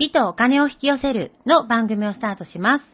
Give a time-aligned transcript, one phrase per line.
[0.00, 2.84] 美とお金を引き寄せるの番組をスタートします。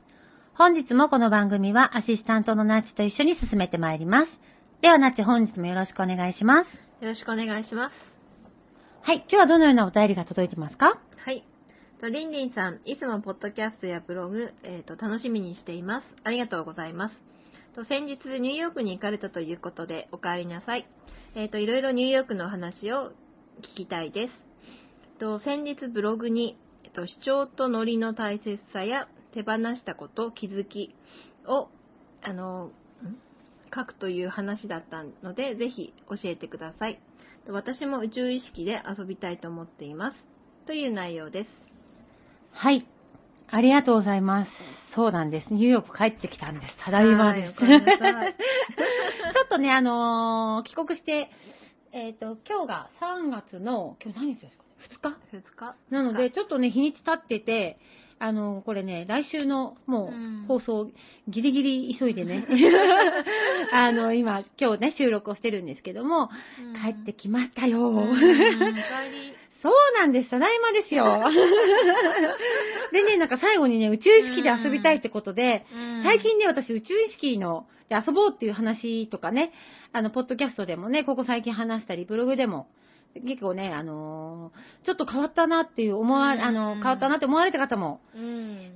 [0.57, 4.29] 本日もこの番組はアシスタントのナッチと一緒に進めてまいります。
[4.83, 6.67] ではナッチ本日もよろしくお願いします。
[7.05, 7.93] よろしくお願いします。
[9.03, 10.99] はい、今日はどのようなお便りが届いてますか？
[11.25, 11.45] はい。
[12.01, 16.07] とリンリンさん、いつもポッドキャストやブログ、えーと、楽しみにしています。
[16.25, 17.15] ありがとうございます。
[17.77, 20.89] と先日ニューヨークに行かれたということでお帰りなさい。
[21.37, 23.12] えっ、ー、と、いろいろニューヨークの話を
[23.62, 24.34] 聞きたいです。
[25.21, 26.59] と先日ブログに
[26.97, 30.94] と、主張とノリの大切さや手放したこと、気づき
[31.47, 31.69] を、
[32.22, 32.70] あの、
[33.75, 36.98] 書くという話だったので、ぜひ教えてください。
[37.48, 40.16] 私も宇宙意識で遊びたいと思っています。
[40.66, 41.50] という内容です。
[42.53, 42.88] はい。
[43.48, 44.50] ありがとうございます。
[44.94, 45.53] そうなんです。
[45.53, 46.84] ニューヨーク帰ってきたんです。
[46.84, 47.54] ただいまです。
[47.60, 47.66] ちょ
[49.44, 51.31] っとね、あのー、帰国して、
[51.92, 55.76] えっ、ー、と、今日が3月の、今日何日ですか？2日 ?2 日。
[55.91, 57.78] なので、ちょっとね、日にち経ってて、
[58.19, 60.10] あの、これね、来週のも
[60.44, 60.91] う放送、
[61.28, 62.47] ギリギリ急いでね、
[63.72, 66.30] あの、今、今日ね、収録をしてるんですけども、
[66.82, 67.92] 帰ってきましたよ。
[69.62, 70.30] そうなんです。
[70.30, 71.04] ただいまですよ。
[72.92, 75.66] でね、なんか最後にね、宇宙意識で遊びたいってことで、
[76.03, 79.53] 最近ね、私宇宙意識の、で遊ぼうっていう話とかね、
[79.92, 82.68] あの、ポッドキャストでもね、ここ最近話したり、ブログでも
[83.25, 88.00] 結構ね、あのー、ちょっと変わったなっていう思わ、あの、変わったなって思われた方も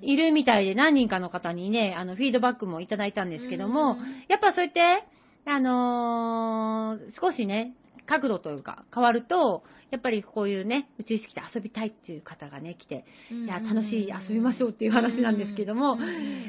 [0.02, 5.04] いるみたいで、何人かの方にね、あの、フィードバックもいただいたんですけども、やっぱそうやって、
[5.46, 7.74] あのー、少しね、
[8.06, 15.98] 角度というか変わると、やっぱりこういうね、宇宙意識で遊びたいっていう方がね、来て、いや、楽しい遊びましょうっていう話なんですけども、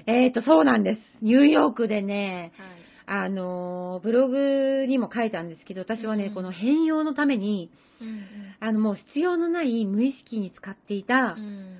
[0.05, 1.01] えっ、ー、と、そうなんです。
[1.21, 8.23] ニューヨークでね、はいあの、ブログにも書いたんですけど、私はね、うん、この変容のために、うん、
[8.61, 11.77] あの、もう必要のない無意識に使っていた、うん、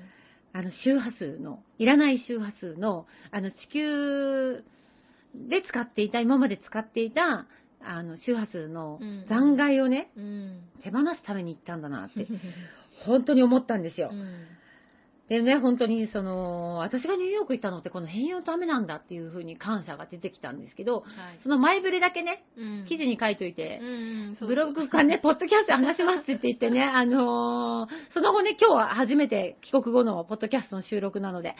[0.52, 4.62] あの、周波数の、いらない周波数の、あの、地球
[5.34, 7.46] で使っていた、今まで使っていた、
[7.80, 9.00] あの、周波数の
[9.30, 10.10] 残骸をね、
[10.84, 12.26] 手放すために行ったんだなって、
[13.06, 14.12] 本当に思ったんですよ。
[15.32, 21.04] でね、本当に、その、私がニューヨーク行ったのってこの変容のためなんだっていうふうに感謝が出てきたんですけど、はい、
[21.42, 31.56] その前触れだけね、うん、記事に書いといて、うんブログかね、ポッドキャストで話しますって言ってね、 あのー、その後ね、今日は初めて帰国後のポッドキャストの収録なので、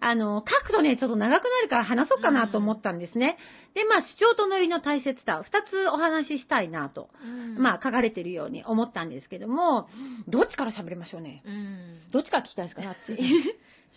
[0.00, 3.36] うん、あのー、書くとね、ちょっと長くなるから話そうかなと思ったんですね。
[3.74, 7.08] で、まあ、主張とノリの大切さ、二つお話ししたいなと、
[7.56, 9.88] まあ、書かれてるように思ったんですけども、
[10.28, 11.42] どっちから喋りましょうね？
[12.12, 13.12] どっちから聞きたいですか、なっち。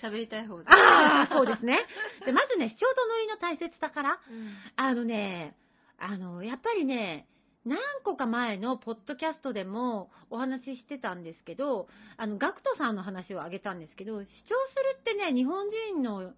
[0.04, 0.66] 喋りたい方で。
[0.68, 1.80] ああ、そうですね。
[2.26, 5.56] で、まずね、主張とノリの大切さから、うん、あのね、
[6.00, 7.28] あの、やっぱりね、
[7.66, 11.88] 何個か前のポッドキャストでもお話ししてたんですけど、
[12.18, 16.34] あの、ガクトさんの話を挙げたんですけど、主張するってね、日本人の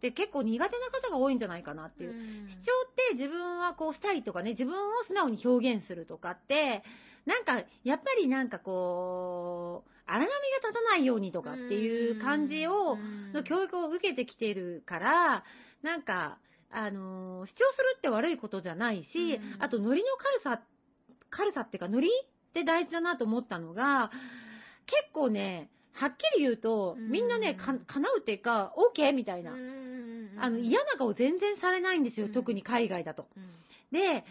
[0.00, 2.10] で結構苦手な方が多いんじゃないかなっていう。
[2.10, 6.82] うん、主張って自分はこうしたいとかね、自分を素直に表現するとかって、
[7.26, 10.32] なんか、やっぱりなんかこう、荒波が
[10.68, 12.96] 立たないようにとかっていう感じを、
[13.34, 15.44] の教育を受けてきてるから、
[15.82, 16.38] なんか、
[16.70, 20.62] あの主張するって悪いことじゃないし、あとノリの軽さ、
[21.30, 24.10] 軽さっていうかノリって大事だなと思ったのが、
[24.86, 29.12] 結構ね、はっきり言うと、みんなね、か、叶うっていうか、OK?
[29.12, 29.50] みたいな。
[29.50, 33.26] あの、嫌な顔全然されないんですよ、うん特に海外だと。
[33.36, 33.58] うん
[33.90, 34.24] で、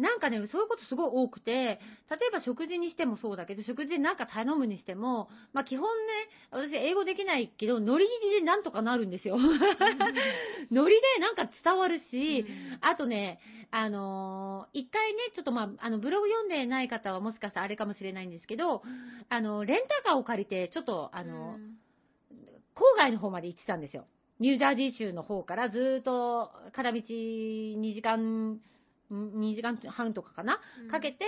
[0.00, 6.12] なんかね、そういうことすごい多くて、例えば食事にしてもそうだけど、食事でなんか頼むにしても、まあ基本ね、
[6.50, 8.06] 私英語できないけど、ノリ
[8.38, 9.36] でなんとかなるんですよ。
[10.70, 18.82] ノリでなんか伝わるし、うんあとね、あのー一回ね、ちょっとまあ、あの、ブログ読んでない方はもしかしたらあれかもしれないんですけど、
[19.28, 21.58] あの、レンタカーを借りて、ちょっと、あの、
[22.74, 24.06] 郊外の方まで行ってたんですよ。
[24.40, 28.60] ニュージャージー州の方からずーっと片道2時間、ん
[29.10, 30.88] 2時間半とかかな、うん。
[30.88, 31.24] かけて、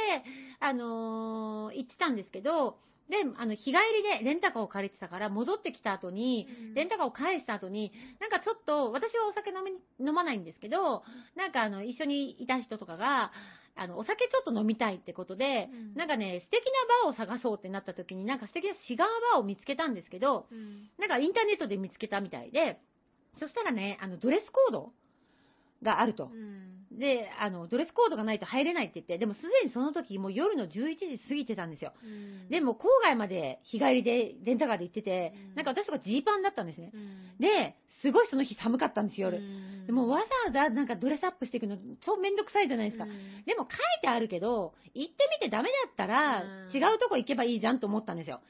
[0.60, 6.74] あのー行ってたんですけど、で、あの、日帰りでレンタカーを借りてたから、戻ってきた後に、うん。
[6.74, 11.02] レンタカーを返した後に、なんかちょっと、私はお酒飲み飲まないんですけど、
[11.36, 13.32] なんかあの、一緒にいた人とかが、
[13.74, 15.94] あの、お酒ちょっと飲みたいってことで、うん。
[15.94, 16.70] なんかね、素敵な
[17.06, 20.88] バーを探そうってなった時に、なんか素敵なシガーバーを見つけたんですけど、うん。
[20.98, 22.80] なんかインターネットで見つけたみたいで、
[23.38, 24.92] そしたらね、あの、ドレスコード
[25.82, 26.26] があると。
[26.26, 26.62] うん
[26.98, 31.92] で、あの、ドレスコードがないと入れないって言って、でもすでにその時もう夜の11時過ぎてたんですよ。
[32.02, 36.90] うんでも郊外まで日帰りでレンタカーで行っててうん、なんか私とかジーパンだったんですね。
[36.92, 39.38] うんで、すごいその日寒かったんですよ、夜。
[39.38, 40.18] うんでもうわ
[40.52, 43.04] ざわざなんかドレスアップしていくの超めんどくさいじゃないですか。
[43.04, 43.10] うん
[43.46, 48.40] でも書いてあるけど、行ってみてダメだったらうん違うとこ行けばいいじゃんと思ったんですよ。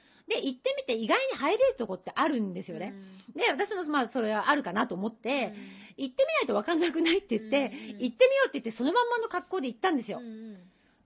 [0.40, 2.94] で、行ってみて意外に入れるとこってあるんですよね。
[3.36, 5.52] で、私の、まあ、それはあるかなと思って、
[5.96, 8.02] 行ってみないと分かんなくないって言って、うん。
[8.02, 10.20] 行ってみようって言って、そのまんまの格好で行ったんですよ。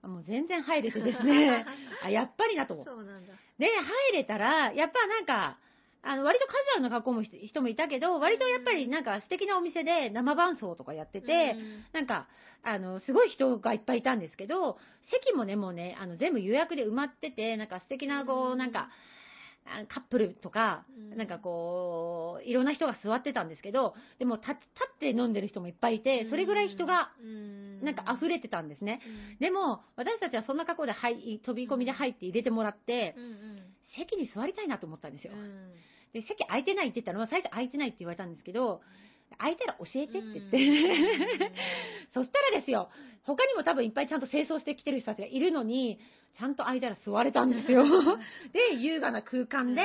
[0.02, 1.67] もう全然入れてですね、
[2.05, 2.75] あ、やっぱりなと。
[2.75, 2.87] 思う。
[2.87, 3.32] そうなんだ。
[3.58, 5.58] で、入れたら、やっぱなんか、
[6.02, 11.56] あの、割とカジュアルな格好も人人もいたけど、割とやっぱりなんか素敵なお店で生伴奏とかやってて、
[11.93, 12.29] なんか、
[12.62, 14.79] あの、すごい人がいっぱいいたんですけど、
[15.11, 18.90] 席もね、もうね、あの、全部予約で埋まってて、なんか素敵な、こう、なんか、あ
[19.89, 21.17] カップルとか、うん。
[21.17, 24.61] なんかこう、いろんな人が座ってたんですけど、でも立立
[24.95, 27.11] って飲んでる人もいっぱいいて、それぐらい人が、
[27.83, 29.01] なんか溢れてたんですね。
[29.41, 33.15] でも、私たちはそんな格好で入い飛び込みで入って入れてもらって
[33.97, 35.33] 席に座りたいなと思ったんですよ。
[35.35, 35.37] う。
[35.37, 35.73] ん。
[36.13, 38.81] で、席空いてないって言ったのは、最初空いてないって言われたんですけど、
[39.39, 41.53] 空いたら教えてって言って、
[42.15, 42.91] そしたらですよ、
[43.25, 45.99] 他にも多分いっぱいちゃんと清掃してきてる人たちがいるのに、
[46.38, 47.85] ちゃんと空いたら座れたんですよ。
[48.53, 49.83] で、優雅な空間で、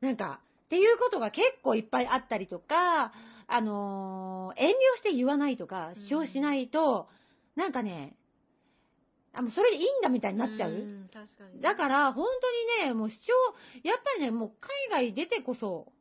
[0.00, 3.12] なんか、っていうことが結構いっぱいあったりとか、
[3.46, 7.08] あのー遠慮して言わないとか、主張しないと、
[7.56, 8.14] なんかね、
[9.34, 10.70] あ、もうそれでいいんだみたいになっちゃう。
[10.70, 11.60] ん確かに。
[11.60, 12.26] だから、本
[12.78, 14.52] 当にね、もう主張、やっぱりね、もう
[14.90, 15.92] 海外出てこそ、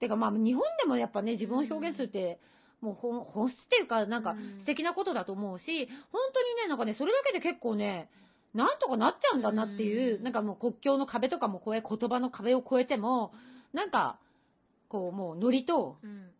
[0.00, 2.40] てかまあ日本でもやっぱね、自分を表現するって、
[2.80, 8.08] もう本本質っていうか、なんかうん素敵なことだと思うし、本当にね、なんかね、それだけで結構ね、
[8.54, 10.22] なんとかなっちゃうんだなっていう、うん。
[10.24, 13.32] なんかもう国境の壁とかも越え、言葉の壁を越えても、
[13.72, 14.18] なんか、
[14.88, 16.30] こうもうノリと、うん、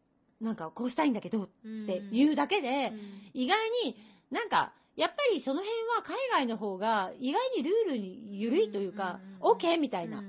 [0.41, 1.69] なんかこうしたいんだけどっって
[2.11, 2.99] いうだけで、うん。
[3.35, 3.97] 意外に
[4.31, 9.53] なんか、やっぱりその辺は海外の方が意外にルールに緩いというか、うん。
[9.53, 10.23] OK みたいな、っ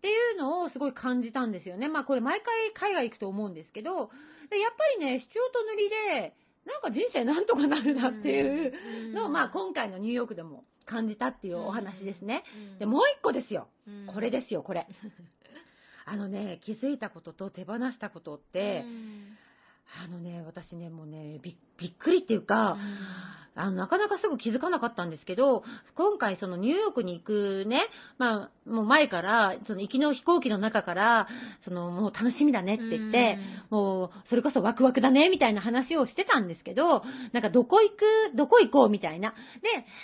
[0.00, 1.88] ていうのをすごい感じたんですよね。
[1.88, 4.10] まあこれ毎回海外行くと思うんですけど、
[4.48, 6.34] でやっぱりね、主張と塗りで、
[6.64, 12.44] なんか人生なんとかなるなっていうのを、まあ今回のニューヨークでも感じたっていうお話ですね。
[12.78, 13.68] で、もう一個ですよ。
[13.86, 14.86] うんこれですよ、これ。
[16.06, 18.84] あのね、気づいたことと手放したことって、
[20.04, 22.78] あのね、私ね、もうね、びびっくりっていうか、
[23.56, 31.28] あの、なかなかすぐ気づかなかったんですけど、今回そのニューヨークに行くね、まあ、もう前から、その行きの飛行機の中から、
[31.64, 33.38] その、もう楽しみだねって言って、
[33.70, 39.30] もう、それこそワクワクだね、みたいな話をしてたんですけど、なんかどこ行く、どこ行こう、みたいな。
[39.30, 39.36] で、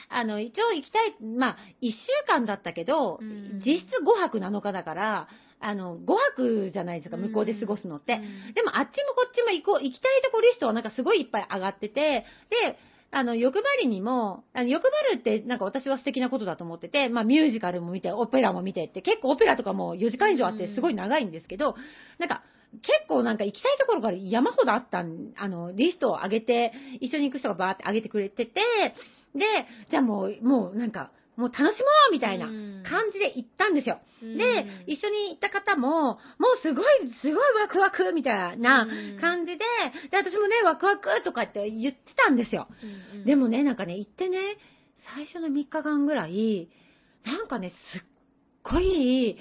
[0.09, 5.29] あの、一応行きたい、まあ、1週間だったけど、うん実質5泊7日だから、
[5.61, 8.21] あの、5泊じゃないですか、向こうで過ごすのって。
[8.55, 12.79] でもあっちもこっちも行こう、行きたいとこリストはなんかすごいいっぱい上がってて、で、
[13.15, 21.77] あの、欲張りにも、あの欲張るってなんか私は素敵なことだと思ってて、まあミュージカルも見て、オペラも見てって、結構オペラとかも4時間以上あってすごい長いんですけど、
[22.19, 22.43] なんか、
[22.81, 28.55] 結構なんか行きたいところから山ほどあったん、あの、リストを上げて、一緒に行く人がバーって上げてくれてて、
[29.35, 29.45] で、
[29.91, 32.47] じゃあもう、もうなんか、もう楽しもうみたいな
[32.89, 34.01] 感じで行ったんですよ。
[34.37, 36.19] で、一緒に行った方も、も
[36.57, 36.85] うすごい、
[37.23, 38.87] すごいワクワクみたいな
[39.21, 39.59] 感じで、
[40.11, 42.69] で、私もね、ワクワクとかって言ってたんですよ。
[43.25, 44.39] でもね、なんかね、行ってね、
[45.15, 46.69] 最初の3日間ぐらい、
[47.25, 48.03] なんかね、すっ
[48.63, 49.39] ごい、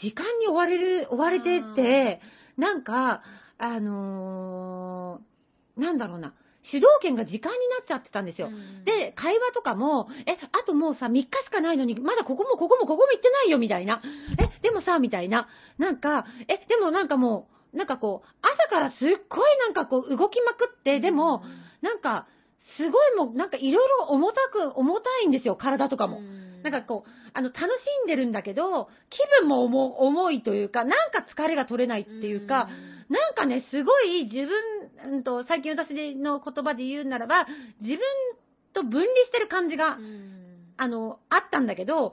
[0.00, 2.20] 時間に追われる、追われてて、
[2.56, 3.22] なんか、
[3.58, 5.28] あのー
[5.80, 6.34] なんだろうな、
[6.70, 8.48] 主導権が時間になっちゃってたんですよ。
[8.84, 14.02] で、会話とかも、え、あともうさ、3日しかないのに、まだここもここもここも行ってないよ、みたいな。
[14.38, 15.48] え、でもさ、みたいな。
[15.78, 18.98] なんか、え、でもなんかもう、なんかこう、朝からすっ
[19.28, 21.42] ごいなんかこう動きまくって、でも、
[21.80, 22.26] なんか、
[22.76, 26.20] すごいもう、なんかいろいろ重たく、重たいんですよ、体とかも。
[26.62, 27.66] なんかこう、あの、楽し
[28.04, 32.68] んでるんだけど、気分も重重いというか、なんか疲れが取れないっていうか、
[33.08, 34.48] なんかね、すごい自分、
[35.04, 37.46] うんと、最近私の言葉で言うならば、
[37.80, 38.00] 自分
[38.72, 39.98] と分離してる感じが、
[40.76, 42.12] あの、あったんだけど、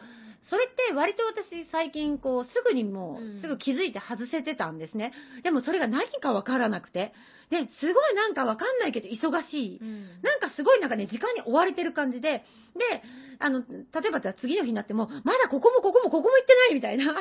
[0.50, 5.14] それって割と私最近こうすぐにもうんうすぐ気づいて外せてたんですね。
[5.44, 7.14] でもそれが何かわからなくて。
[7.50, 9.80] で、すごいなんかわかんないけど忙しい。
[10.24, 13.04] なんかすごいなんかね、時間に追われてる感じで、で、
[13.40, 17.16] あの、例えば次の日になっても、まだここもここもここも行ってないみたいな、 え、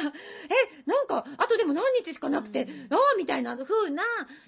[0.87, 4.03] なんか、あとでも何日しかなくて、うんああ、みたいな風な、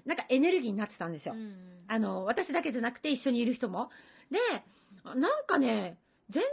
[0.06, 1.34] なんかエネルギーになってたんですよ。
[1.88, 3.90] あの、私だけじゃなくて一緒にいる人も。
[4.30, 4.38] で、
[5.04, 5.98] なんかね、
[6.30, 6.44] 全然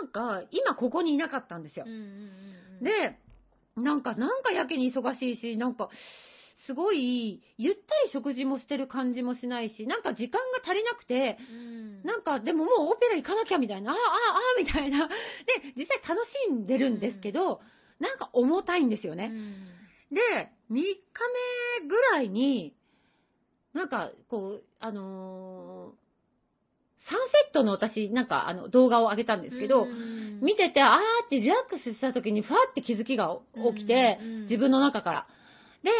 [0.00, 1.84] なんか、今ここにいなかったんですよ。
[2.82, 3.18] で、
[3.76, 5.88] なんか、なんかやけに忙しいし、なんか、
[6.66, 11.38] すごい、ゆったり食事もしてる感じもしないし、なんか時間が足りなくて、
[12.04, 15.08] なんか、でももうオペラ行かなきゃみたいな、ああ、ああ、ああみたいな。
[15.08, 15.14] で、
[15.76, 17.60] 実際楽しんでるんですけど、
[17.98, 19.28] なんか重たいんですよね。
[20.10, 20.84] で、3日
[21.82, 22.74] 目ぐらいに、
[23.72, 29.86] なんか、こう、あのーサンセットの私、なんか、あの、動画を上げたんですけど、
[30.40, 33.38] 見てて、あーってリラックスした時に、ファーって気づきが
[33.74, 35.26] 起きて、自分の中から。
[35.82, 35.90] で、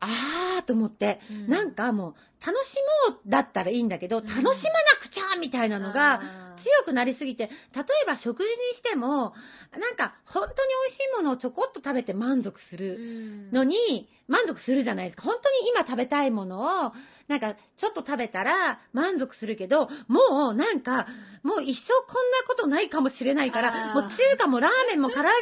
[0.00, 2.14] あーと思って、なんかもう、
[2.46, 2.74] 楽し
[3.10, 4.24] もうだったらいいんだけど、うん。
[4.24, 4.56] 楽しまな
[5.02, 6.20] くちゃみたいなのが、
[6.62, 9.34] 強くなりすぎて、例えば食事にしても、
[9.72, 10.54] なんか本当に
[10.88, 15.22] 美味しいものをちょこっと食べて満足するのに、満足するじゃないですか。
[15.22, 16.92] 本当に今食べたいものを、
[17.30, 21.06] なんかちょっと食べたら満足するけど、もうなんか、
[21.44, 25.32] もう一生こんなことないかもしれないから、もう中華もラーメンも唐揚げも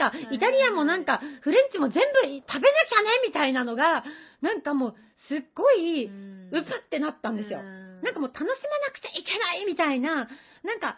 [0.00, 4.04] なんか、イタリアンもなんか、フレンチも全部食べなきゃねみたいなのが、
[4.40, 4.94] なんかもう
[5.28, 6.08] すっごい、う
[6.50, 7.62] ぷってなったんですよ。
[7.62, 8.56] なんかもう楽しまな
[8.94, 10.30] くちゃいけないみたいな、
[10.62, 10.96] なんか、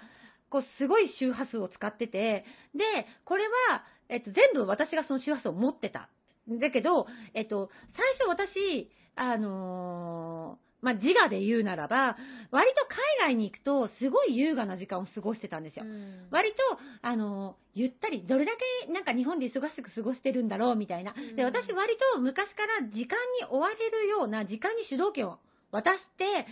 [0.48, 2.84] こう、すごい周波数を使ってて、で、
[3.24, 6.08] これは、えっと、全部私がその周波数を持ってた。
[6.48, 12.16] だけど、えっと、最初私、あのーまあ、自我で言うならば、
[12.52, 12.86] 割と
[13.18, 15.84] 海外に行くと、すごい優雅な時間を過ごしてたんですよ。
[16.30, 16.58] 割と、
[17.02, 18.52] あの、ゆったり、どれだ
[18.86, 21.12] けなんか日本で忙しく過ごしてるんだろうみたいな。
[21.12, 25.38] で、うん私割と昔から時間に追われるような、時間に主導権を
[25.72, 26.46] 渡して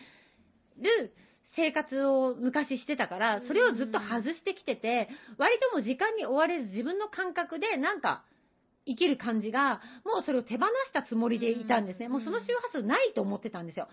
[0.80, 1.12] る
[1.54, 8.24] 生活を昔してたから、それをずっと外してきてて、割ともう時間に追われず自分の感覚でなんか、
[8.86, 12.06] 生きる感じが、もうそれを手放したつもりでいたんですね。
[12.06, 13.88] うんもうその周波数ないと思ってたんですよ。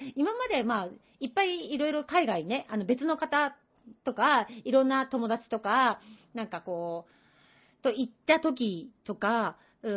[0.00, 0.88] で、今までまあ、
[1.20, 3.56] いっぱいいろいろ海外ね、あの別の方
[4.04, 6.00] とか、いろんな友達とか、
[6.34, 9.92] なんかこう、と行った時とか、うー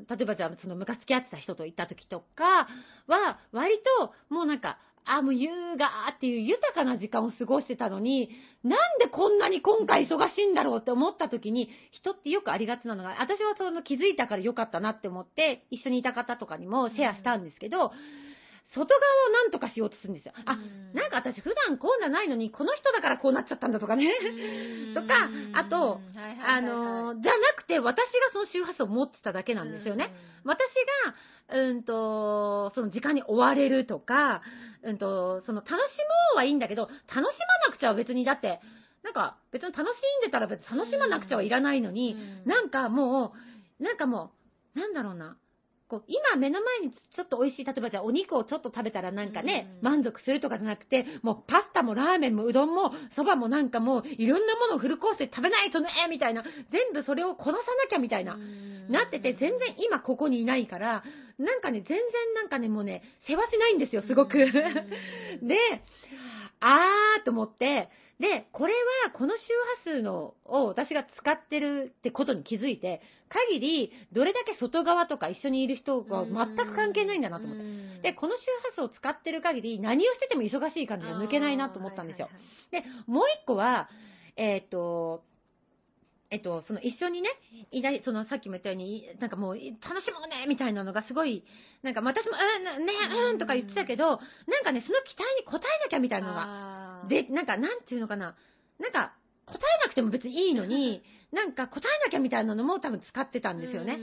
[0.00, 2.66] ん、例えばじゃあその昔付き合ってた人と行った時とか
[3.06, 8.30] は、割ともうなんか、あ、もう優雅っていう豊かな時間を過ごしてたのに、
[8.62, 17.92] なんでこんなに今回忙しいんだろうって思った時に、人ってよくありがちなのが、私はその気づいたからよかったなって思って、一緒にいた方とかにもシェアしたんですけど、
[18.74, 20.32] 外側をなんとかしようとするんですよ。
[20.46, 20.56] あ、
[20.94, 24.14] なんか私普段こうなないのに、この人だからこうなっちゃったんだとかね。
[24.94, 26.00] とかあと
[26.46, 30.10] あの、じゃなくて私がその周波数を持ってただけなんですよね。
[30.44, 30.58] 私
[31.04, 31.14] が、
[31.52, 34.42] うんと、その時間に追われるとか、
[34.82, 35.78] うんと、その楽しも
[36.34, 37.22] うはいいんだけど、楽しま
[37.68, 38.60] なくちゃは別に、だって、
[39.02, 42.16] なんか別に楽しんでたら別に楽しまなくちゃはいらないのに、
[42.46, 43.34] なんかも
[43.80, 44.32] う、なんかも
[44.74, 45.36] う、なんだろうな。
[45.92, 58.38] こう今目の前にちょっと美味しい、例えばじゃあお肉をちょっと食べたらなんかね、うん満足するとかじゃなくて、もうパスタもラーメンもうどんもそばもなんかもういろんなものをフルコースで食べないとね、みたいな、全部それをこなさなきゃみたいな、
[58.88, 61.02] なってて、全然今ここにいないから、
[61.38, 61.98] なんかね、全然
[62.36, 64.38] なんかね、もうね、世話しないんですよ、すごく。
[65.42, 65.58] で、
[66.60, 67.90] あーと思って、
[68.22, 68.72] で、これ
[69.04, 69.40] はこの周
[69.84, 78.12] 波数のを私が使ってるってことに気づいて、限りどれだけ外側とか一緒にいる人が全く関係ないんだなと思って。
[78.12, 78.42] で、この周
[78.76, 82.28] 波数を使ってる限り何をしてても忙しい感じが抜けないなと思ったんですよ。
[82.70, 83.88] で、もう一個は、
[84.36, 85.24] えーっと、
[86.32, 87.28] えっと、その一緒にね、
[87.70, 91.44] いない、そのさっきも言ったように、なんかもう楽しもうねみたいなのがすごい、
[91.82, 92.32] なんか私も、
[92.78, 92.92] うん、ね、
[93.30, 93.38] うん。
[93.38, 94.18] とか言ってたけど、なん
[94.64, 98.34] かね、その期待に応えなきゃみたいなのが、で、なんか、なんていうのかな、
[98.80, 99.12] なんか、
[99.44, 103.98] 答えなくても別にいいのに、なんか答えなきゃみたいなのも多分使ってたんですよね。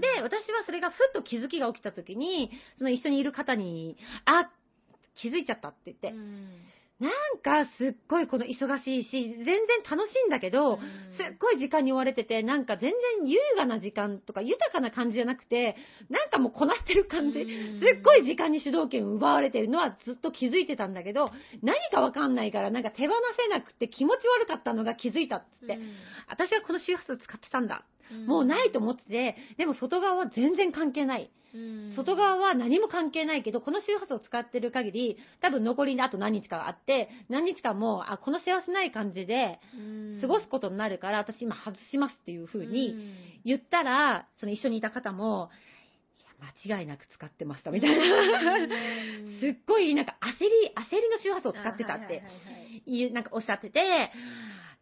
[0.00, 4.50] で、私はそれがふっと気づきが起きた時に、その一緒にいる方に、あ、
[5.16, 6.14] 気づいちゃったって言って、
[7.00, 9.56] なんかすっごいこの忙しいし、全然
[9.90, 10.78] 楽しいんだけど、
[11.16, 15.76] すっごい時間に追われてて、なんか全然優雅な時間とか豊かな感じじゃなくて、
[16.08, 17.44] なんかもうこなしてる感じ、す
[17.98, 21.32] っごい時間に主導権を奪われてるのはずっと気づいてたんだけど、
[21.62, 25.78] 何かわかんないからなんか手放せなくて気持ち悪かったのが気づいたっつって、
[26.28, 27.84] 私はこの周波数使ってたんだ。
[28.26, 31.30] もうないと思ってて、でも外側は全然関係ない。
[31.94, 39.60] 外側は何も関係ないけど、この周波数を使ってる限り、多分残りあと何日かあって、何日間も、あ、この幸せない感じで
[40.20, 45.50] 過ごすことになるから、私今外しますっていう風に言ったら、その一緒にいた方も、
[46.66, 48.04] 間違いなく使ってましたみたいな。
[49.40, 52.24] すっごいなんか焦り、焦りの周波数を使ってたって
[52.84, 54.10] いう、なんかおっしゃってて、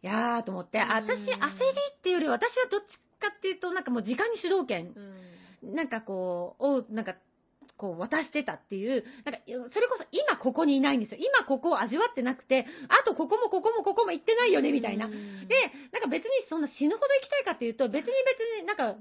[0.03, 2.85] いやーと思って、私、焦りっていうより私はどっち
[3.23, 4.93] かっていうと、なんかもう時間に主導権
[5.63, 7.15] なんかこう、を、なんか、
[7.83, 11.19] こう渡してたっていう、なんか、それこそ今ここにいないんですよ。
[11.21, 15.09] 今ここを味わってなくて、あとここもここもここも行ってないよね、みたいな。
[15.09, 15.15] で、
[15.91, 18.97] なんか別にそんな死ぬほど行きたいかっていうと、別に別になんか、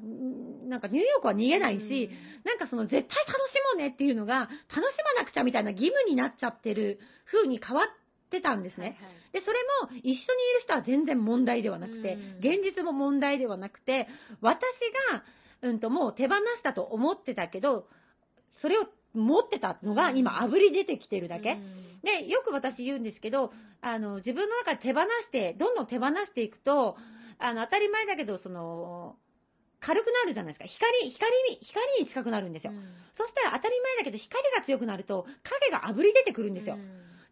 [0.67, 2.09] なんかニューヨークは逃げないし、
[2.43, 7.87] なんかその絶対楽しもうねっていうのが、楽しまなくちゃみたいな義務になっちゃってる風に変わっ
[8.31, 8.97] てたんですね。
[9.33, 10.25] で、それも一緒にいる
[10.63, 14.07] 人は全然問題ではなくて、現実も問題ではなくて、
[14.41, 14.61] 私
[15.11, 15.23] が、
[15.61, 17.87] うんと、もう手放したと思ってたけど、
[18.61, 21.57] それを持ってたのが今、あぶり出てきてるだけ。
[22.03, 26.97] で、よく私言うんですけど、あの、自分の中で手放して、どんどん手放していくと、
[27.37, 29.17] あの、当たり前だけど、その、
[29.81, 30.65] 軽くなるじゃないですか。
[30.65, 32.71] 光、光、光に近くなるんですよ。
[33.17, 36.77] そしたら当たり前だけど、光が強くなると、影があぶり出てくるんですよ。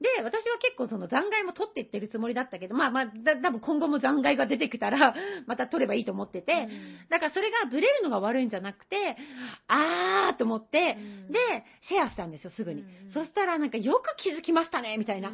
[0.02, 5.14] で、私は結構その残骸も取っていってるつもりだったけど、まあまあ、だ多分今後も残骸が出てきたら、
[5.46, 9.18] また取ればいいと思ってて、うん、だからそれがブレるのが悪いんじゃなくて、
[9.68, 11.40] あーと思って、うん、で、
[11.82, 12.82] シェアしたんですよ、すぐに。
[12.82, 15.34] うん、そしたらなんかよく気づきましたね、みたいな。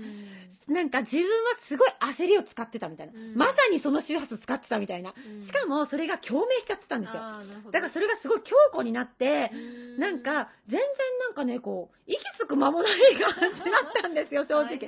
[0.68, 1.30] なんか自分は
[1.68, 3.14] すごい焦りを使ってたみたいな。
[3.36, 5.14] まさにその周波数使ってたみたいな。
[5.46, 7.22] しかもそれが共鳴しちゃってたんですよ。
[7.72, 9.52] だからそれがすごい強固になって、
[10.00, 10.82] なんか全然
[11.28, 14.78] なんかね、こう、息つく間もない感じだったんですよ、正直。
[14.78, 14.88] で、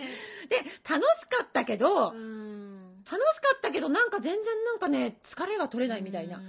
[0.88, 6.40] 楽しかったけど、楽しかったけど、なんか全然なんかね、疲れが取れないみたいな。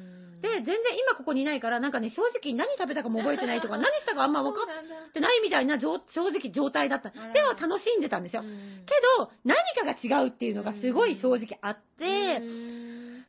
[0.40, 7.11] で、全然今ここにいないから、なんかね、正直何食べたかも覚えてないとか、 何したかあんま分かってないみたいな正直状態だった。
[7.11, 8.42] でも楽しんでたんですよ。
[8.42, 8.49] け
[9.19, 12.40] ど、何かが違うっていうのがすごい正直あって、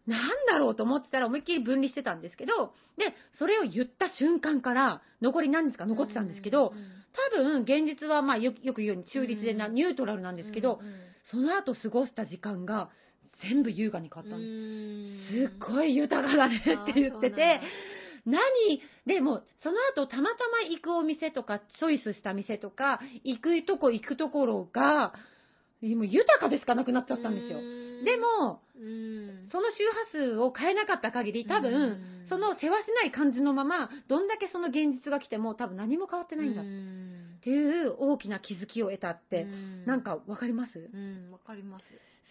[0.05, 6.73] なんだろうと思ってたら思いっきり分離してたんですけど、で、それを言った瞬間から、残り何日か残ってたんですけど、
[7.13, 10.79] 多分、現実はまあよく言うように中立でな、ニュートラルなんですけど、
[11.31, 12.89] その後過ごした時間が
[13.49, 14.45] 全部優雅に変わったんで
[15.27, 15.49] す。
[15.49, 17.61] すっごい豊かだねって言ってて、
[18.25, 18.81] 何？
[19.05, 25.13] でも、その後たまたま行くお店とか、チョイスした店とか、行くとこ行くところが、
[25.81, 27.59] もう豊かでしかなくなっちゃったんですよ。
[28.03, 28.61] でも、
[29.51, 37.49] その周波数を変えなかった限り、多分、その世話しない感じのまま、どんだけその現実が来ても、多分何も変わってないんだって。
[37.49, 39.47] いう大きな気づきを得たって、
[39.85, 40.89] なんかわかります？
[40.93, 41.85] うん、わかります。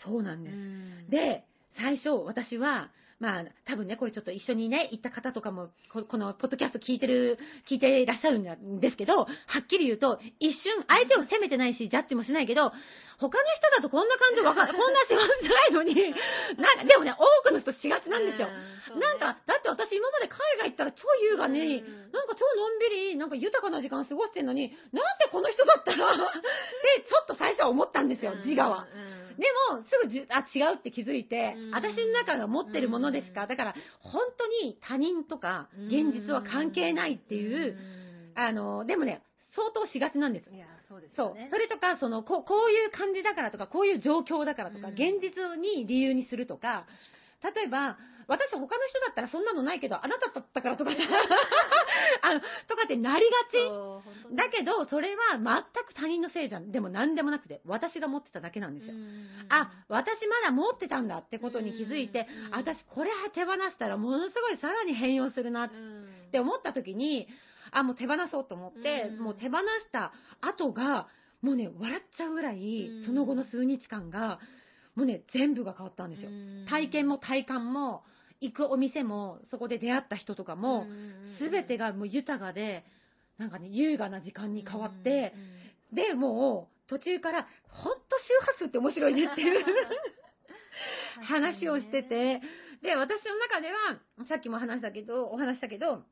[0.04, 1.10] そうなんです。
[1.10, 1.44] で、
[1.78, 9.26] 最初、私は、まあ、多分ね、これちょっと一緒にね、行った方とかも、このポッドキャスト聞いてる、聞いていらっしゃるんですけど、は
[9.60, 12.70] っきり言うと、一瞬、相手を責めてないし、ジャッジもしないけど、
[13.18, 16.14] 他の人だとこんな感じわか、こんな幸せないのに、
[16.62, 18.48] なんか、でもね、多くの人しがちなんですよ。
[18.94, 26.06] なんか、だって私今まで海外行ったら超優雅に、なんか超のんびり、なんか豊かな時間過ごしてんのに、なんでこの人だったら？
[26.14, 28.86] で、ちょっと最初は思ったんですよ、自我は。
[29.38, 33.46] でも、すぐじあ、違うって気づいて、私の中が持ってるものですか？
[33.46, 37.76] だから、本当に他人とか現実は関係ないっていう、
[38.34, 39.22] あの、でもね、
[39.54, 40.50] 相当しがちなんです。
[40.50, 41.36] いや、そうです、ね、そう。
[41.50, 46.84] それとか、そのこ、こういう感じだからとか、こういう状況だからとか、現実に理由にするとか、
[47.42, 47.96] 例えば、
[48.28, 50.90] 私他の人だったらそんなのないけど、あなただったからとか
[52.22, 54.36] あの、とかってなりがち。
[54.36, 56.70] だけど、それは全く他人のせいじゃん。
[56.70, 58.94] でも何でもなくて、私が持ってただけなんですよ。
[59.48, 65.70] あ、私まだ持ってたんだってことに気づいて、私これ手放したらものすごいさらに変容するなっ
[66.30, 67.28] て思った時に、
[67.70, 70.12] あ、もう手放そうと思って、もう手放した
[70.42, 71.08] 後が、
[71.40, 74.38] もうね、笑っちゃうぐらい、その後の数日間が、
[74.94, 76.30] もうね、全部が変わったんですよ。
[76.68, 78.02] 体験も体感も、
[78.40, 80.86] 行くお店も、そこで出会った人とかも、
[81.38, 82.84] すべてがもう豊かで、
[83.38, 85.32] なんかね、優雅な時間に変わって、
[85.92, 89.64] で、もう、途中から、ほんと周波数って面白いねっていう
[91.22, 92.40] 話をしてて、
[92.82, 96.04] で、私の中では、さっきも話したけど、お話したけど、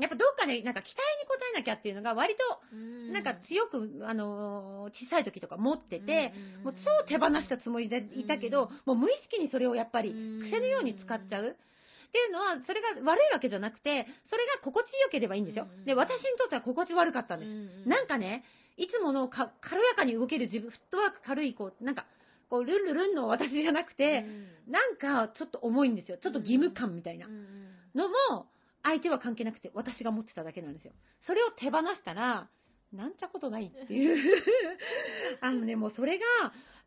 [0.00, 11.56] やっぱどっかでなんか期待に応えなきゃっていうのが割とうんなんか強く、あのー小さい時とか持ってて、うんもう超手放したつもりでいたけど、もう無意識にそれをやっぱり癖のように使っちゃう。
[12.10, 15.84] っていうのは、それが悪いわけじゃなくて、それが心地よければいいんですようん。
[15.84, 17.50] で、私にとっては心地悪かったんです。
[17.52, 18.42] うんなんかね、
[18.76, 22.06] いつものか軽やかに動ける自分、フットワーク軽い、こう、なんか、
[22.48, 24.24] こう、ルンルルンの私じゃなくて、
[24.66, 26.18] なんかちょっと重いんですよ。
[26.18, 27.28] ちょっと義務感みたいな
[27.94, 28.46] のも、
[28.82, 30.92] 相手は関係なくて、私が持ってただけなんですよ。
[31.26, 32.48] それを手放したら、
[32.92, 34.42] なんちゃことないっていう。
[35.40, 36.24] あのね、もうそれが、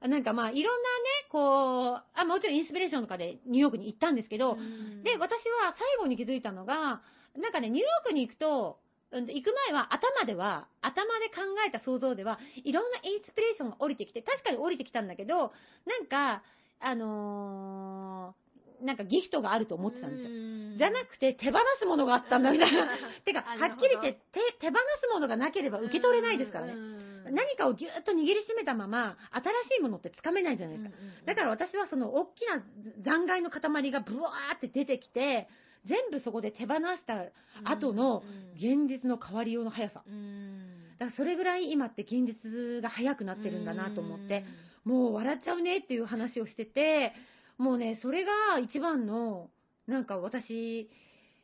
[0.08, 7.02] なんかまあ、いろんなね、こう、あ、もちろんインスピレーションとかでニューヨークに行ったんですけど、うんで、私は最後に気づいたのが、
[7.36, 8.80] なんかね、ニューヨークに行くと、
[9.12, 15.54] うん行く前は頭では、頭で考えた想像では、いろんなインスピレーションが降りてきて、確かに降りてきたんだけど、
[15.86, 16.44] なんか、
[16.80, 18.43] あのー
[18.84, 20.30] なんかギフトがあると思ってたんですよ。
[20.30, 22.88] よじゃなくて手放すものがあったんだみたいな。
[23.26, 26.76] てか、あはっきり言って手手放すものがなければ受け取れないですからね。
[26.76, 26.82] ね
[27.32, 30.98] 何かをぎゅーっと握りしめたまま、新しいものってつかめないじゃないですか。
[31.26, 32.64] だから私はその大きな
[33.02, 35.48] 残骸の塊がブワーって出てきて、
[35.86, 37.26] 全部そこで手放した
[37.64, 38.24] 後の
[38.56, 40.04] 現実の変わりようの速さ。
[41.00, 44.46] だからそれぐらい今って現実が速くなってるんだなと思って、
[44.84, 47.14] もう笑っちゃうねっていう話をしてて、
[47.58, 49.50] もうね、それが一番の、
[49.88, 50.90] なんか私、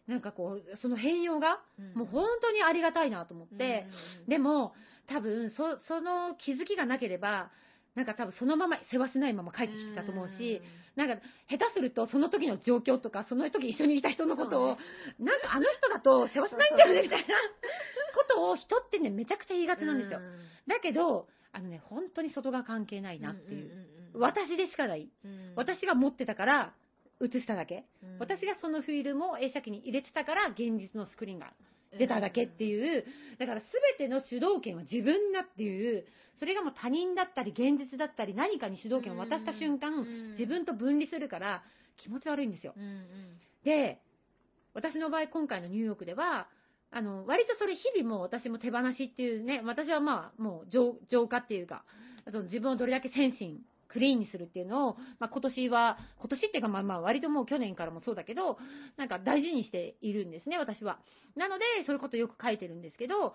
[0.07, 1.59] なんかこう、その変容が、
[1.93, 3.85] もう本当にありがたいなと思って、
[4.27, 4.73] でも、
[5.07, 7.51] 多分そ、その気づきがなければ、
[7.95, 10.61] なんか多分そのまま世話しないまま帰ってきてたと思うし、
[10.95, 11.15] なんか
[11.49, 14.77] 下手するとその時の状況とか、その時一緒にいた人のことを、
[15.19, 17.25] なんかあの人だと世話しないんだよねみたいな
[18.15, 20.19] ことを人ってね、めちゃくちゃ言いがちなんですよ。
[20.67, 23.98] だけど、あのね、本当に外が関係ないなっていう。
[24.13, 25.09] 私でしかない。
[25.55, 26.73] 私が持ってたから
[27.21, 27.85] 映しただけ。
[28.19, 31.53] 私がそのフィルムを映写機に入れてたから現実のスクリーンが
[31.97, 33.05] 出ただけっていう、
[33.37, 36.05] だから全ての主導権は自分だっていう、
[36.39, 40.05] それがもう他人だったり現実だったり何かに主導権を渡した瞬間、
[40.37, 41.63] 自分と分離するから
[41.97, 42.73] 気持ち悪いんですよ。
[43.63, 43.99] で、
[44.73, 46.47] 私の場合今回のニューヨークでは、
[46.91, 51.83] あの、割とそれ日々もう私も手放しっていうね、私はまあもう浄浄化っていうか、
[52.25, 53.59] あと自分をどれだけ先進、
[53.89, 58.57] クリーンにするっていうのを、まあ今年は、今年っていうかまあまあ割ともう去年からもそうだけど、
[58.97, 60.99] なんか大事にしているんですね、私は。
[61.35, 63.33] なので、そういうことよく書いてるんですけど、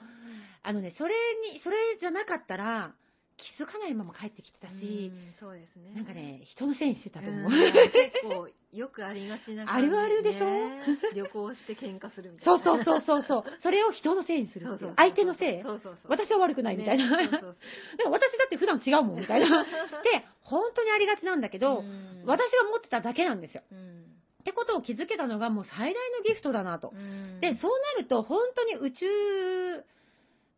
[0.63, 1.15] あのね、それ
[1.53, 2.95] に、それじゃなかったら、
[3.37, 5.93] 気づかないまま帰ってきてたし、そうですね。
[5.95, 7.51] なんかね、人のせいにしてたと思う。
[7.51, 11.15] 結構よくありがちなあるあるでしょ？
[11.15, 12.65] 旅行して喧嘩するみたいそうな。
[12.65, 13.45] そうそうそうそう。
[13.63, 14.95] それを人のせいにするっていう。
[14.97, 15.63] 相手のせい？
[15.63, 16.11] そうそうそう。
[16.11, 17.11] 私は悪くないみたいな。
[17.17, 17.57] ねそうそう
[17.99, 19.65] でも私だって普段違うもんみたいな。
[20.05, 23.63] で、本当にありがちなんだけど、うん私が持ってただけなんですよ。
[23.71, 24.01] うん
[24.41, 26.91] ってことを気づけたのがもう最大のギフトだなと。
[26.95, 29.07] うんで、そうなると本当に宇宙、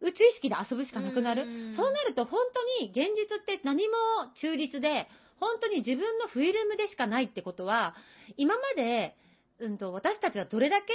[0.02, 1.42] 宇宙意識で遊ぶしかなくなる？
[1.42, 3.94] うんそうなると本当に現実って何も
[4.40, 5.08] 中立で、
[5.40, 7.94] 本当に自分のフィルムでしかないってことは、
[8.36, 9.14] 今まで、
[9.58, 10.92] うんと、私たちはどれだけ、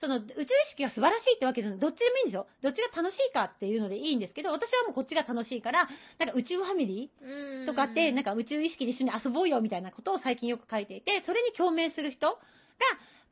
[0.00, 1.78] その宇宙意識が素晴らしいってわけじゃない。
[1.78, 2.46] どっちでもいいんですよ。
[2.62, 12.36] どっちが楽しいかっていうのでいいんですけど、私はもうこっちが楽しいから、なんか宇宙ファミリーとかって、なんか宇宙意識で一緒に遊ぼうよみたいなことを最近よく書いていて、それに共鳴する人が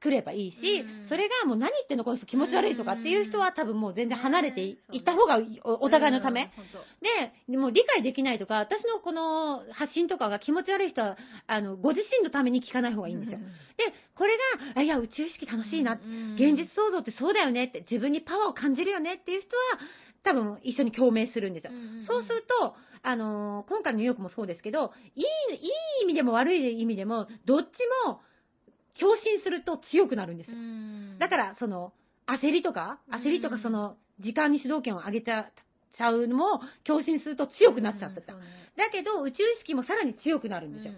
[0.00, 6.50] 来ればいいしうん、それがもう何言ってんのこの人気持ち悪いとかっていう人は多分もう全然離れていった方がおお互いのため。。
[7.48, 13.38] で、もう理解できないとか、私のこの発信とかが気持ち悪い人は、あの、ご自身のために聞かない方がいいんですよ。
[13.38, 13.44] で、
[14.14, 14.36] これ
[14.74, 19.62] が、あいや、宇宙意識楽しいな、現実創造ってそうだよねって、自分にパワーを感じるよねっていう人は、
[20.22, 21.70] 多分一緒に共鳴するんですよ。
[22.06, 25.70] そうすると、あのー今回のニューヨークもそうですけど、いい、いい
[26.02, 27.66] 意味でも悪い意味でも、どっち
[28.06, 28.20] も、
[28.98, 30.57] 共振すると強くなるんですよ。
[31.18, 31.92] だから、その、
[32.26, 35.50] 焦りとか、焦りとかその、時間に主導権を上げちゃ
[35.96, 38.33] ちゃうのも、共振すると強くなっちゃってた。
[38.33, 40.92] だけど、宇宙意識もさらに強くなるんですよ。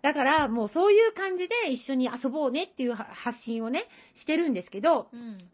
[0.00, 3.88] だから、もうそういう感じで一緒に遊ぼうねっていう発信をね、
[4.20, 5.08] してるんですけど、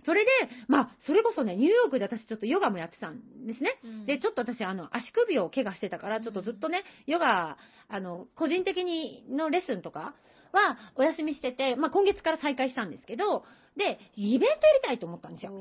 [0.05, 0.31] それで、
[0.69, 3.81] まあ、それこそね、ニューヨークで私ちょっとヨガもやってたんですね。
[4.07, 7.57] で、ちょっと私、あの、足首を怪我してたから、ちょっとずっとね、ヨガ、
[7.89, 10.15] あの、個人的にのレッスンとか
[10.55, 13.45] はお休みしてて、まあ、今月から再開したんですけど、
[13.77, 15.53] で、イベントやりたいと思ったんですよ。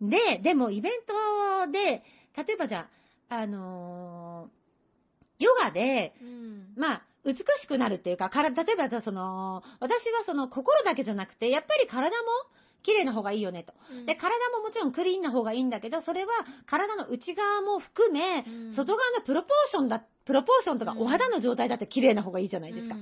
[0.00, 0.92] で、でもイベン
[1.66, 2.02] トで、
[2.36, 2.88] 例えばじゃ
[3.28, 4.62] あ、あのー
[5.42, 6.14] ヨガで、
[6.76, 12.28] まあ、美しくなるっていうか、から例えばその、私はその心だけじゃなくて、やっぱり体も
[12.82, 13.72] 綺麗な方がいいよねと。
[14.06, 16.32] で、体ももちろんクリーンな方がいいんだけど、それは
[16.66, 18.44] 体の内側も含め、
[18.76, 22.94] 外側のプロポーションだ、プロポーションとかお肌の状態だって綺麗な方がいいじゃないですか。
[22.94, 23.00] ト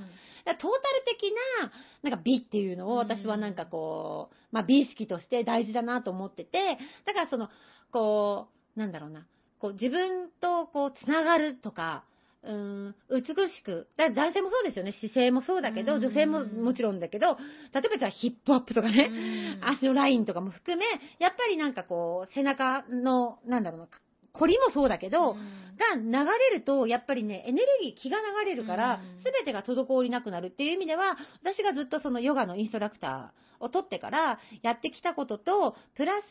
[0.49, 0.71] ータル
[1.07, 1.73] 的な、
[2.11, 7.49] なんか美っていうのを私はなんかこう、まあ美意識として大事だなと思ってて、だからその、
[7.93, 9.27] こう、なんだろうな、
[9.59, 12.05] こう自分とこうつながるとか、
[12.43, 17.37] うん、美しく、だ男性もそうですよね、姿勢もそうだけど、女性ももちろんだけど、
[17.75, 20.85] 例えばじゃあヒップアップとかね、足のラインとかも含め、
[21.19, 23.89] やっぱりなんかこう、背中の、なんだろうな、
[24.33, 36.25] 凝りもそうだけど、が流れると、やっぱりね、エネルギー、気が流れるから、すべてが滞りなくなるっていう意味では、私がずっとそのヨガのインストラクターを取ってからやってきたことと、プラス、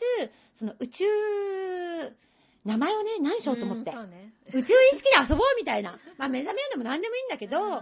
[0.58, 1.04] その宇宙、
[2.69, 3.91] 名前をね、何しようと思って。
[3.91, 5.99] ね、宇宙意識で遊ぼうみたいな。
[6.17, 7.82] まあ、目覚めようでも何でもいいんだけど、な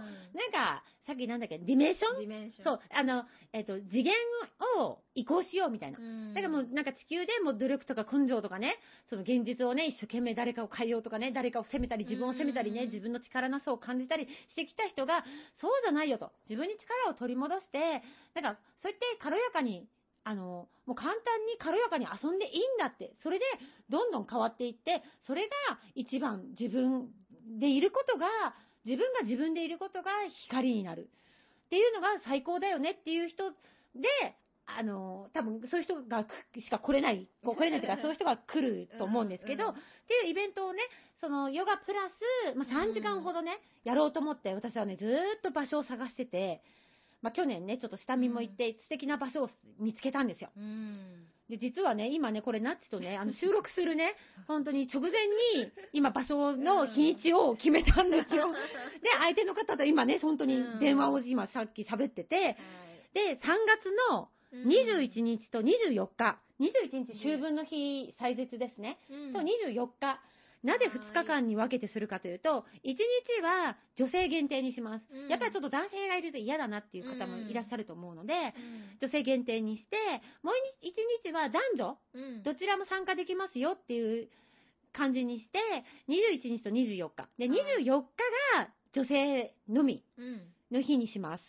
[0.52, 2.50] か、さっきなんだっけ、ディメーション？
[2.64, 3.24] そう、あの、
[3.54, 4.12] えっ、ー、と、次元
[4.78, 5.98] を移行しようみたいな。
[6.34, 8.76] だからもうなんか地球でも努力とか根性とかね、
[9.08, 15.24] その現実をね、一生懸命誰かを変えようとかね、誰かを責めたり、自分を責めたりね、自分の力なさを感じたりしてきた人が、
[15.60, 16.30] そうじゃないよと。
[16.48, 18.02] 自分に力を取り戻して、
[18.34, 19.88] なんか、そうやって軽やかに
[20.28, 23.46] あの、もう簡単に軽やかに遊んでいいんだって、それで
[23.88, 25.50] どんどん変わっていって、それが
[25.94, 27.08] 一番自分
[27.58, 28.26] でいることが、
[28.84, 30.10] 自分が自分でいることが
[30.44, 31.08] 光になる。
[31.66, 33.56] っていうのが最高だよねっていう人で、
[34.66, 36.26] あの、多分そういう人が
[36.58, 39.70] しか来れない、来れないというか、そういう人が来ると思うんですけど、うん。
[39.70, 40.82] うん、っていうイベントをね、
[41.22, 45.06] そのヨガプラス、まあ、3時間ほどね、やろうと思って、私はね、ず
[45.38, 46.62] っと場所を探してて、
[47.20, 49.50] まあ、去年ね、ちょっと下見も行って、素敵な場所を
[49.80, 50.50] 見つけたんですよ。
[50.56, 54.14] うん、で、実はね、今ね、これナッチとね、あの、収録するね、
[54.46, 58.52] 本当に直前に、今場所の日にちを決めたんですよ。
[59.02, 62.56] で、相手の方と今ね、本当に電話を今さっき喋ってて、
[63.14, 68.98] で、3月の21日と24日、21日秋分の日、祭日ですね、
[69.32, 70.20] と24日、
[70.62, 75.04] なぜ2日間に分けてするかというと、1日は女性限定にします。
[75.28, 78.54] やっぱりちょっと男性がいると嫌だなっていう方もいらっしゃると思うので、
[79.00, 79.96] 女性限定にして、
[80.42, 80.92] もう1
[81.24, 81.98] 日は男女、
[82.42, 84.28] どちらも参加できますよっていう
[84.92, 85.58] 感じにして、
[86.08, 87.28] 21日と24日。
[87.38, 88.06] で、24日
[88.56, 90.02] が女性のみ
[90.70, 91.44] の日にします。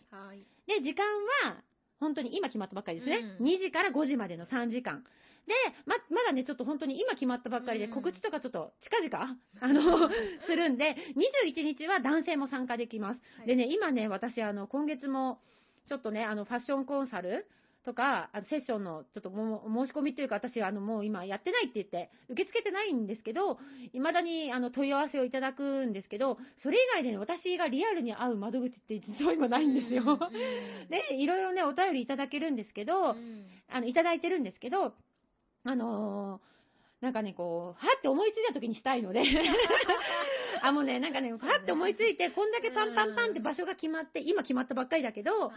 [0.67, 1.03] で、時間
[1.47, 1.63] は、
[1.99, 3.37] 本当に今決まったばっかりですね。
[3.41, 5.03] 2時から5時までの3時間。
[5.49, 5.55] で、
[5.87, 10.09] ま、まだね、ちょっと本当に今決まったばっかりで、告知とかちょっと近々、 あの、
[10.45, 13.21] するんで、21日は男性も参加できます。
[13.37, 15.41] はい、でね、今ね、私、あの、今月も、
[15.87, 17.47] ちょっとね、あの、ファッションコンサル
[17.83, 23.57] とか、あのセッションのちょっとも申し込みというか、私、あの、もう今やってないって言って、受け付けてないんですけど、
[23.93, 30.03] 未だにあの問い合わせをいただくんですけど、それ以外でね、私がリアルに会う窓口って実は今ないんですよ。
[30.89, 33.15] で、いろいろね、お便りいただけるんですけど、
[33.69, 34.93] あの、いただいてるんですけど、
[35.63, 39.23] あのー、なんかね、こう、はって思いついた時にしたいので。
[40.61, 45.51] あ、もうね、なんかね、はって思いついて、こんだけパンパンパンって場所が決まって、今決まったばっかりだけど、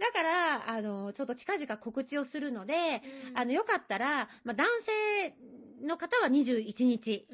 [0.00, 3.02] だから、あの、ちょっと近々告知をするので、
[3.34, 4.66] あの、よかったら、まあ、男
[5.80, 7.26] 性の方は21日、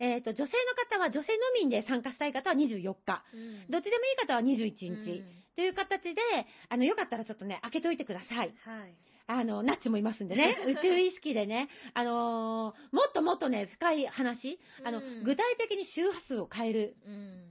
[0.00, 6.20] えっ、ー、と、女性の方は女性のみで参加したい方は24日、うん、どっちでもいい方は21日、うん、という形で、
[6.68, 8.54] あの、よかったらちょっとね、開けといてください。
[8.64, 8.94] はい。
[9.30, 16.96] あの、ナッチもいますんでね、宇宙意識でね、あのー、もっともっとね、深い話、あの、うん、具体的に周波数を変える。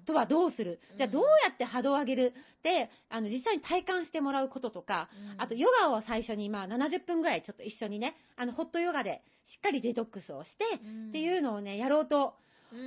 [0.06, 10.66] とはどうする、うん、じゃあどうやって波動を上げるで、あの、実際に体感してもらうこととか、うん、あとヨガを最初に、まあ、70分ぐらいちょっと一緒にね、あの、ホットヨガでしっかりデトックスをして、
[11.10, 12.34] っていうのをね、やろうと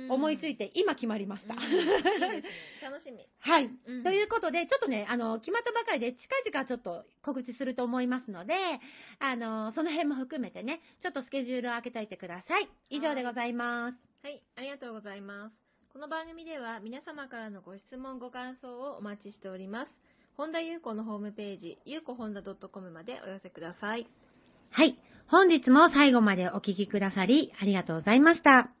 [0.09, 1.53] 思いついて、今決まりました。
[1.53, 2.43] いい
[2.81, 3.27] 楽しみ。
[3.39, 8.53] はい、うん、ということで、ちょっとね、あの、決まったばかりで、近々ちょっと告知すると思いますので、
[9.19, 12.69] あの、その辺も含めてね、ちょっとスケジュールを開けておいてください。
[12.89, 13.97] 以上でございます。
[14.23, 15.55] はい、ありがとうございます。
[15.93, 19.91] この番組では皆様からのご質問、ご感想をお待ちしております。
[20.37, 24.07] 本田裕子のホームページ、ゆうこ本田 .com までお寄せください。
[24.69, 24.97] はい。
[25.27, 28.80] 本日も最後までお聞きくださり、ありがとうございました。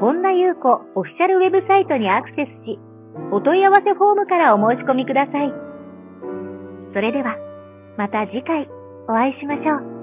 [0.00, 2.78] 本田優子オフィシャルウェブサイトにアクセスし、
[3.30, 5.52] お問い合わせフォームからお申し込みください。
[6.92, 7.36] それでは、
[7.96, 8.68] また次回
[9.08, 9.93] お会いしましょう。